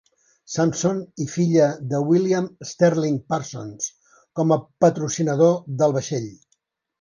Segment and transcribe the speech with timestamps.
[0.51, 3.91] Sampson i filla de William Sterling Parsons,
[4.41, 6.27] com a patrocinador del vaixell.